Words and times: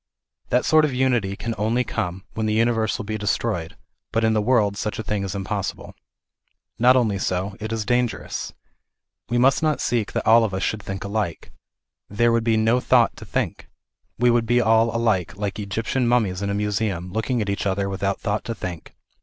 That 0.49 0.65
sort 0.65 0.83
of 0.83 0.95
unity 0.95 1.35
can 1.35 1.53
only 1.59 1.83
come 1.83 2.25
when 2.33 2.47
this 2.47 2.55
uni 2.55 2.71
verse 2.71 2.97
will 2.97 3.05
be 3.05 3.19
destroyed, 3.19 3.77
but 4.11 4.23
in 4.23 4.33
the 4.33 4.41
world 4.41 4.75
such 4.75 4.97
a 4.97 5.03
thing 5.03 5.23
is 5.23 5.35
impossible. 5.35 5.93
Not 6.79 6.95
only 6.95 7.19
so, 7.19 7.55
it 7.59 7.71
is 7.71 7.85
dangerous. 7.85 8.51
We 9.29 9.37
must 9.37 9.61
not 9.61 9.79
seek 9.79 10.13
that 10.13 10.25
all 10.25 10.43
of 10.43 10.55
us 10.55 10.63
should 10.63 10.81
think 10.81 11.03
alike. 11.03 11.51
There 12.09 12.31
would 12.31 12.45
then 12.45 12.53
be 12.53 12.57
no 12.57 12.79
thought 12.79 13.15
to 13.17 13.25
think. 13.25 13.69
We 14.17 14.31
would 14.31 14.47
be 14.47 14.59
all 14.59 14.89
alike, 14.89 15.37
like 15.37 15.59
Egyptian 15.59 16.07
mummies 16.07 16.41
in 16.41 16.49
a 16.49 16.55
museum, 16.55 17.13
looking 17.13 17.39
at 17.39 17.47
each 17.47 17.67
other 17.67 17.87
without 17.87 18.19
thought 18.19 18.43
to 18.45 18.55
think. 18.55 18.95